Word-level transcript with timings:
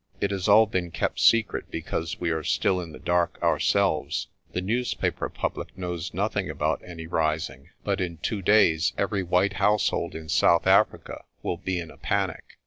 It 0.19 0.31
has 0.31 0.47
all 0.49 0.65
been 0.65 0.89
kept 0.89 1.19
secret, 1.19 1.69
because 1.69 2.19
we 2.19 2.31
are 2.31 2.43
still 2.43 2.81
in 2.81 2.91
the 2.91 2.97
dark 2.97 3.37
ourselves. 3.43 4.29
The 4.51 4.59
news 4.59 4.95
paper 4.95 5.29
public 5.29 5.77
knows 5.77 6.11
nothing 6.11 6.49
about 6.49 6.81
any 6.83 7.05
rising, 7.05 7.69
but 7.83 8.01
in 8.01 8.17
two 8.17 8.41
days 8.41 8.93
every 8.97 9.21
white 9.21 9.53
household 9.53 10.15
in 10.15 10.27
South 10.27 10.65
Africa 10.65 11.23
will 11.43 11.57
be 11.57 11.77
in 11.79 11.91
a 11.91 11.97
panic. 11.97 12.43